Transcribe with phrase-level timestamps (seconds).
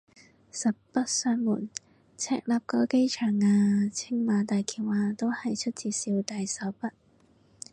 [0.51, 1.69] 實不相瞞，
[2.17, 6.89] 赤鱲角機場啊青馬大橋啊都係出自小弟手筆